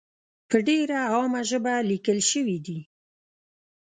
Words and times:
په 0.49 0.57
ډېره 0.67 0.97
عامه 1.13 1.41
ژبه 1.49 1.73
لیکل 1.89 2.19
شوې 2.31 2.57
دي. 2.65 2.79